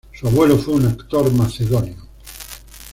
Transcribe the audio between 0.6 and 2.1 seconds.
un actor macedonio.